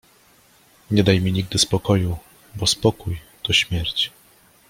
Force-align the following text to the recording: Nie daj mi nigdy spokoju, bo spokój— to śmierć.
Nie 0.91 1.03
daj 1.03 1.19
mi 1.21 1.31
nigdy 1.31 1.57
spokoju, 1.59 2.17
bo 2.55 2.67
spokój— 2.67 3.19
to 3.43 3.53
śmierć. 3.53 4.11